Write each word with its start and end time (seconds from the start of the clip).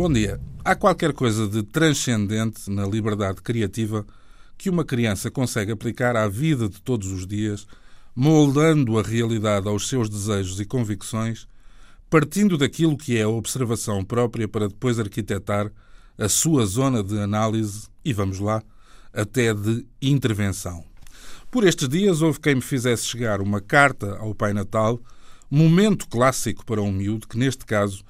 Bom 0.00 0.10
dia. 0.10 0.40
Há 0.64 0.74
qualquer 0.74 1.12
coisa 1.12 1.46
de 1.46 1.62
transcendente 1.62 2.70
na 2.70 2.86
liberdade 2.86 3.42
criativa 3.42 4.06
que 4.56 4.70
uma 4.70 4.82
criança 4.82 5.30
consegue 5.30 5.72
aplicar 5.72 6.16
à 6.16 6.26
vida 6.26 6.70
de 6.70 6.80
todos 6.80 7.12
os 7.12 7.26
dias, 7.26 7.66
moldando 8.16 8.98
a 8.98 9.02
realidade 9.02 9.68
aos 9.68 9.90
seus 9.90 10.08
desejos 10.08 10.58
e 10.58 10.64
convicções, 10.64 11.46
partindo 12.08 12.56
daquilo 12.56 12.96
que 12.96 13.18
é 13.18 13.24
a 13.24 13.28
observação 13.28 14.02
própria 14.02 14.48
para 14.48 14.68
depois 14.68 14.98
arquitetar 14.98 15.70
a 16.16 16.30
sua 16.30 16.64
zona 16.64 17.04
de 17.04 17.18
análise 17.18 17.86
e, 18.02 18.14
vamos 18.14 18.38
lá, 18.38 18.62
até 19.12 19.52
de 19.52 19.84
intervenção. 20.00 20.82
Por 21.50 21.62
estes 21.66 21.90
dias 21.90 22.22
houve 22.22 22.40
quem 22.40 22.54
me 22.54 22.62
fizesse 22.62 23.04
chegar 23.04 23.42
uma 23.42 23.60
carta 23.60 24.16
ao 24.16 24.34
Pai 24.34 24.54
Natal, 24.54 24.98
momento 25.50 26.08
clássico 26.08 26.64
para 26.64 26.80
um 26.80 26.90
miúdo 26.90 27.28
que, 27.28 27.36
neste 27.36 27.66
caso, 27.66 28.02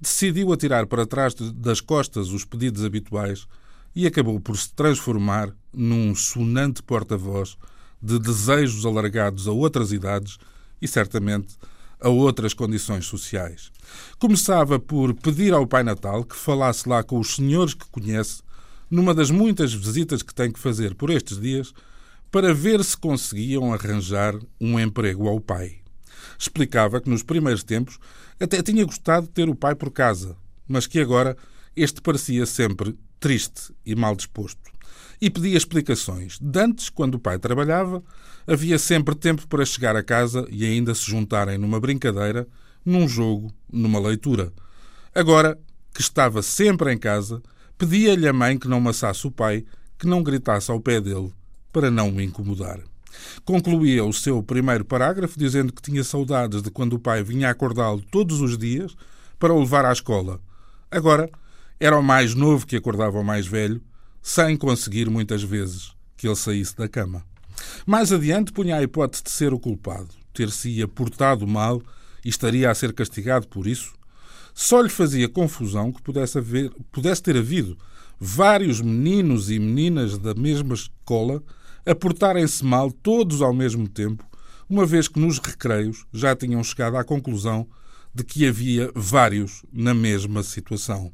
decidiu 0.00 0.52
atirar 0.52 0.86
para 0.86 1.06
trás 1.06 1.34
das 1.34 1.80
costas 1.80 2.28
os 2.28 2.44
pedidos 2.44 2.84
habituais 2.84 3.46
e 3.94 4.06
acabou 4.06 4.40
por 4.40 4.56
se 4.56 4.72
transformar 4.72 5.52
num 5.72 6.14
sonante 6.14 6.82
porta-voz 6.82 7.56
de 8.00 8.18
desejos 8.18 8.86
alargados 8.86 9.48
a 9.48 9.52
outras 9.52 9.92
idades 9.92 10.38
e, 10.80 10.86
certamente, 10.86 11.56
a 12.00 12.08
outras 12.08 12.54
condições 12.54 13.06
sociais. 13.06 13.72
Começava 14.18 14.78
por 14.78 15.14
pedir 15.14 15.52
ao 15.52 15.66
Pai 15.66 15.82
Natal 15.82 16.22
que 16.22 16.36
falasse 16.36 16.88
lá 16.88 17.02
com 17.02 17.18
os 17.18 17.34
senhores 17.34 17.74
que 17.74 17.86
conhece, 17.90 18.40
numa 18.90 19.14
das 19.14 19.30
muitas 19.30 19.74
visitas 19.74 20.22
que 20.22 20.34
tem 20.34 20.52
que 20.52 20.60
fazer 20.60 20.94
por 20.94 21.10
estes 21.10 21.40
dias, 21.40 21.72
para 22.30 22.54
ver 22.54 22.84
se 22.84 22.96
conseguiam 22.96 23.72
arranjar 23.72 24.38
um 24.60 24.78
emprego 24.78 25.28
ao 25.28 25.40
pai. 25.40 25.80
Explicava 26.38 27.00
que 27.00 27.10
nos 27.10 27.22
primeiros 27.22 27.62
tempos 27.62 27.98
até 28.40 28.62
tinha 28.62 28.84
gostado 28.84 29.26
de 29.26 29.32
ter 29.32 29.48
o 29.48 29.54
pai 29.54 29.74
por 29.74 29.90
casa, 29.90 30.36
mas 30.66 30.86
que 30.86 31.00
agora 31.00 31.36
este 31.76 32.00
parecia 32.00 32.46
sempre 32.46 32.98
triste 33.20 33.72
e 33.84 33.94
mal 33.94 34.14
disposto. 34.14 34.60
E 35.20 35.28
pedia 35.28 35.56
explicações. 35.56 36.38
Dantes, 36.40 36.88
quando 36.88 37.16
o 37.16 37.18
pai 37.18 37.38
trabalhava, 37.38 38.02
havia 38.46 38.78
sempre 38.78 39.14
tempo 39.14 39.46
para 39.48 39.64
chegar 39.64 39.96
a 39.96 40.02
casa 40.02 40.46
e 40.50 40.64
ainda 40.64 40.94
se 40.94 41.04
juntarem 41.10 41.58
numa 41.58 41.80
brincadeira, 41.80 42.46
num 42.84 43.08
jogo, 43.08 43.52
numa 43.70 43.98
leitura. 43.98 44.52
Agora, 45.14 45.58
que 45.92 46.00
estava 46.00 46.42
sempre 46.42 46.92
em 46.92 46.98
casa, 46.98 47.42
pedia-lhe 47.76 48.28
a 48.28 48.32
mãe 48.32 48.56
que 48.56 48.68
não 48.68 48.80
maçasse 48.80 49.26
o 49.26 49.30
pai, 49.30 49.64
que 49.98 50.06
não 50.06 50.22
gritasse 50.22 50.70
ao 50.70 50.80
pé 50.80 51.00
dele, 51.00 51.32
para 51.72 51.90
não 51.90 52.10
o 52.10 52.20
incomodar. 52.20 52.80
Concluía 53.44 54.04
o 54.04 54.12
seu 54.12 54.42
primeiro 54.42 54.84
parágrafo 54.84 55.38
dizendo 55.38 55.72
que 55.72 55.82
tinha 55.82 56.04
saudades 56.04 56.62
de 56.62 56.70
quando 56.70 56.94
o 56.94 56.98
pai 56.98 57.22
vinha 57.22 57.50
acordá-lo 57.50 58.02
todos 58.10 58.40
os 58.40 58.56
dias 58.56 58.94
para 59.38 59.52
o 59.52 59.60
levar 59.60 59.84
à 59.84 59.92
escola. 59.92 60.40
Agora, 60.90 61.30
era 61.80 61.98
o 61.98 62.02
mais 62.02 62.34
novo 62.34 62.66
que 62.66 62.76
acordava 62.76 63.18
o 63.18 63.24
mais 63.24 63.46
velho, 63.46 63.80
sem 64.20 64.56
conseguir 64.56 65.08
muitas 65.08 65.42
vezes 65.42 65.92
que 66.16 66.26
ele 66.26 66.36
saísse 66.36 66.76
da 66.76 66.88
cama. 66.88 67.24
Mais 67.86 68.12
adiante 68.12 68.52
punha 68.52 68.76
a 68.76 68.82
hipótese 68.82 69.22
de 69.22 69.30
ser 69.30 69.52
o 69.52 69.58
culpado, 69.58 70.08
ter-se-ia 70.32 70.88
portado 70.88 71.46
mal 71.46 71.80
e 72.24 72.28
estaria 72.28 72.70
a 72.70 72.74
ser 72.74 72.92
castigado 72.92 73.46
por 73.48 73.66
isso. 73.66 73.94
Só 74.54 74.80
lhe 74.80 74.88
fazia 74.88 75.28
confusão 75.28 75.92
que 75.92 76.02
pudesse, 76.02 76.38
haver, 76.38 76.72
pudesse 76.90 77.22
ter 77.22 77.36
havido 77.36 77.78
vários 78.18 78.80
meninos 78.80 79.50
e 79.50 79.58
meninas 79.58 80.18
da 80.18 80.34
mesma 80.34 80.74
escola 80.74 81.42
a 81.88 81.94
portarem-se 81.94 82.62
mal 82.62 82.92
todos 82.92 83.40
ao 83.40 83.54
mesmo 83.54 83.88
tempo, 83.88 84.22
uma 84.68 84.84
vez 84.84 85.08
que 85.08 85.18
nos 85.18 85.38
recreios 85.38 86.04
já 86.12 86.36
tinham 86.36 86.62
chegado 86.62 86.98
à 86.98 87.02
conclusão 87.02 87.66
de 88.14 88.22
que 88.22 88.46
havia 88.46 88.92
vários 88.94 89.64
na 89.72 89.94
mesma 89.94 90.42
situação. 90.42 91.10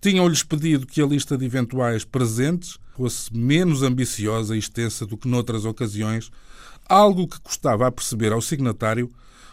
Tinham-lhes 0.00 0.42
pedido 0.42 0.88
que 0.88 1.00
a 1.00 1.06
lista 1.06 1.38
de 1.38 1.44
eventuais 1.44 2.04
presentes 2.04 2.78
fosse 2.96 3.32
menos 3.32 3.84
ambiciosa 3.84 4.56
e 4.56 4.58
extensa 4.58 5.06
do 5.06 5.16
que 5.16 5.28
noutras 5.28 5.64
ocasiões, 5.64 6.32
algo 6.88 7.28
que 7.28 7.40
custava 7.40 7.86
a 7.86 7.92
perceber 7.92 8.32
ao 8.32 8.42
signatário, 8.42 9.08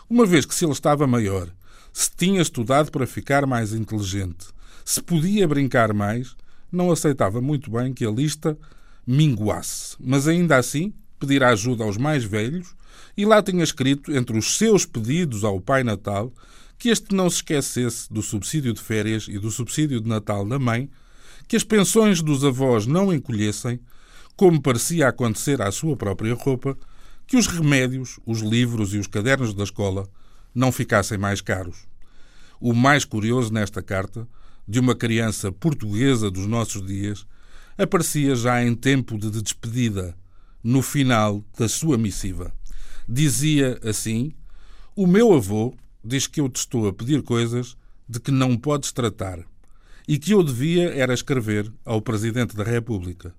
uma 0.10 0.26
vez 0.26 0.48
que 0.48 0.56
se 0.56 0.66
ele 0.66 0.72
estava 0.72 1.06
maior, 1.06 1.48
se 1.94 2.10
tinha 2.18 2.42
estudado 2.42 2.90
para 2.92 3.06
ficar 3.06 3.46
mais 3.46 3.72
inteligente, 3.72 4.48
se 4.84 5.00
podia 5.00 5.48
brincar 5.48 5.94
mais, 5.94 6.36
não 6.72 6.92
aceitava 6.92 7.40
muito 7.40 7.70
bem 7.70 7.94
que 7.94 8.04
a 8.04 8.10
lista 8.10 8.58
minguasse, 9.06 9.96
mas 10.00 10.28
ainda 10.28 10.58
assim 10.58 10.94
pedir 11.20 11.44
ajuda 11.44 11.84
aos 11.84 11.98
mais 11.98 12.24
velhos 12.24 12.76
e 13.18 13.26
lá 13.26 13.42
tinha 13.42 13.64
escrito, 13.64 14.12
entre 14.12 14.38
os 14.38 14.58
seus 14.58 14.86
pedidos 14.86 15.44
ao 15.44 15.62
Pai 15.62 15.84
Natal, 15.84 16.34
que 16.78 16.90
este 16.90 17.16
não 17.16 17.30
se 17.30 17.38
esquecesse 17.38 18.12
do 18.12 18.22
subsídio 18.22 18.74
de 18.74 18.82
férias 18.82 19.28
e 19.30 19.40
do 19.40 19.50
subsídio 19.50 20.02
de 20.02 20.10
Natal 20.10 20.46
da 20.46 20.60
mãe, 20.60 20.90
que 21.48 21.56
as 21.56 21.64
pensões 21.64 22.22
dos 22.22 22.44
avós 22.44 22.86
não 22.86 23.14
encolhessem, 23.14 23.80
como 24.36 24.62
parecia 24.62 25.08
acontecer 25.08 25.62
à 25.62 25.72
sua 25.72 25.96
própria 25.96 26.34
roupa, 26.34 26.78
que 27.26 27.38
os 27.38 27.48
remédios, 27.48 28.20
os 28.26 28.42
livros 28.42 28.94
e 28.94 28.98
os 28.98 29.08
cadernos 29.08 29.54
da 29.54 29.64
escola 29.64 30.08
não 30.54 30.72
ficassem 30.72 31.18
mais 31.18 31.40
caros. 31.40 31.88
O 32.60 32.74
mais 32.74 33.06
curioso 33.06 33.54
nesta 33.54 33.82
carta, 33.82 34.28
de 34.68 34.80
uma 34.80 34.96
criança 34.96 35.52
portuguesa 35.52 36.30
dos 36.30 36.46
nossos 36.46 36.86
dias, 36.86 37.26
aparecia 37.78 38.36
já 38.36 38.64
em 38.64 38.74
tempo 38.74 39.18
de 39.18 39.30
despedida, 39.30 40.16
no 40.64 40.82
final 40.82 41.44
da 41.58 41.68
sua 41.68 41.98
missiva. 41.98 42.54
Dizia 43.08 43.80
assim: 43.84 44.32
O 44.96 45.06
meu 45.06 45.34
avô 45.34 45.74
diz 46.04 46.28
que 46.28 46.40
eu 46.40 46.50
te 46.50 46.58
estou 46.58 46.88
a 46.88 46.94
pedir 46.94 47.22
coisas 47.22 47.76
de 48.08 48.20
que 48.20 48.32
não 48.32 48.58
podes 48.58 48.92
tratar 48.92 49.40
e 50.08 50.18
que 50.18 50.32
eu 50.32 50.44
devia 50.44 50.94
era 50.94 51.14
escrever 51.14 51.72
ao 51.84 52.02
Presidente 52.02 52.56
da 52.56 52.64
República. 52.64 53.34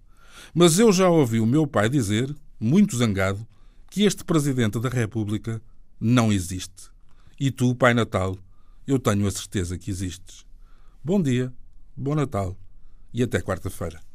Mas 0.54 0.78
eu 0.78 0.92
já 0.92 1.08
ouvi 1.08 1.41
o 1.41 1.47
meu 1.47 1.66
pai 1.66 1.88
dizer, 1.88 2.34
muito 2.58 2.97
zangado, 2.97 3.47
que 3.91 4.03
este 4.03 4.24
Presidente 4.24 4.78
da 4.80 4.88
República 4.88 5.62
não 6.00 6.32
existe. 6.32 6.91
E 7.38 7.50
tu, 7.50 7.74
Pai 7.74 7.94
Natal, 7.94 8.36
eu 8.86 8.98
tenho 8.98 9.26
a 9.26 9.30
certeza 9.30 9.78
que 9.78 9.91
existes. 9.91 10.44
Bom 11.04 11.22
dia, 11.22 11.53
bom 11.97 12.14
Natal 12.14 12.56
e 13.12 13.22
até 13.22 13.41
quarta-feira. 13.41 14.05